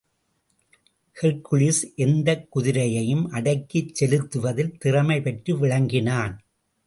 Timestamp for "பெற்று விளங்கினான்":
5.21-6.33